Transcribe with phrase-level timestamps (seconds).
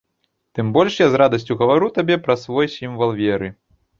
[0.59, 3.53] Тым больш я з радасцю гавару табе пра свой сімвал веры.